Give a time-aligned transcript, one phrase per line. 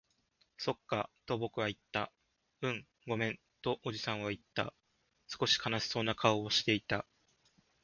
[0.57, 2.11] そっか、と僕は言った。
[2.63, 4.73] うん、ごめん、とおじさんは言った。
[5.27, 7.05] 少し悲しそうな顔をしていた。